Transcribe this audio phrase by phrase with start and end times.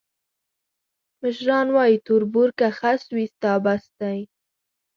[1.21, 4.19] مشران وایي: تربور که خس وي، ستا بس دی.